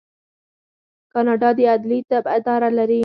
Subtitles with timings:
[1.11, 2.99] کاناډا د عدلي طب اداره لري.